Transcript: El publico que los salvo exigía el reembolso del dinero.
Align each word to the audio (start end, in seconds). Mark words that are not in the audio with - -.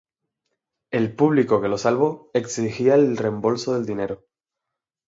El 0.91 1.15
publico 1.15 1.61
que 1.61 1.67
los 1.67 1.81
salvo 1.81 2.31
exigía 2.33 2.95
el 2.95 3.17
reembolso 3.17 3.75
del 3.75 3.85
dinero. 3.85 4.25